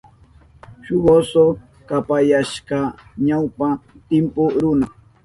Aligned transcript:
Shuk 0.85 1.03
oso 1.17 1.43
kapayashka 1.87 2.77
ñawpa 3.27 3.67
timpu 4.09 4.41
runa. 4.61 4.87